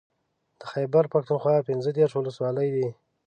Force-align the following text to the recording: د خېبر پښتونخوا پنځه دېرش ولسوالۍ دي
د 0.59 0.61
خېبر 0.71 1.03
پښتونخوا 1.13 1.55
پنځه 1.69 1.89
دېرش 1.97 2.13
ولسوالۍ 2.15 2.69
دي 2.75 2.87